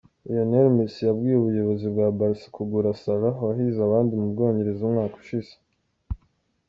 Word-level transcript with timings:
Lionel 0.29 0.67
messi 0.77 0.99
yabwiye 1.07 1.35
ubuyobozi 1.37 1.85
bwa 1.93 2.07
Barca 2.17 2.47
kugura 2.55 2.97
Salah 3.01 3.35
wahize 3.47 3.79
abandi 3.83 4.11
mu 4.19 4.27
Bwongereza 4.31 4.81
umwaka 4.87 5.15
ushize. 5.21 5.53